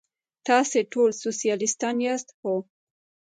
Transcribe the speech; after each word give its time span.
تاسې 0.47 0.79
ټول 0.93 1.09
سوسیالیستان 1.23 1.95
یاست؟ 2.05 2.27
هو. 2.39 2.55